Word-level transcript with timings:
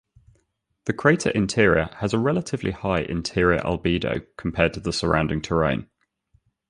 The 0.85 0.93
crater 0.93 1.29
interior 1.29 1.91
has 1.97 2.11
a 2.11 2.17
relatively 2.17 2.71
high 2.71 3.01
interior 3.01 3.59
albedo 3.59 4.25
compared 4.35 4.73
to 4.73 4.79
the 4.79 4.91
surrounding 4.91 5.43
terrain. 5.43 5.91